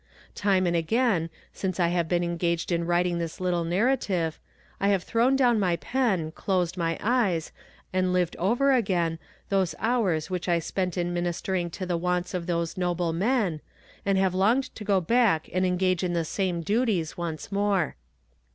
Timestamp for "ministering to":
11.13-11.85